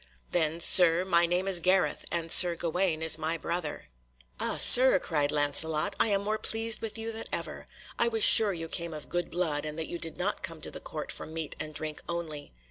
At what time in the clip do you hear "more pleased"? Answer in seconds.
6.23-6.81